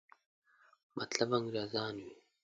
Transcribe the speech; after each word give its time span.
مطلب 0.97 1.29
انګریزان 1.37 1.93
وي. 2.03 2.07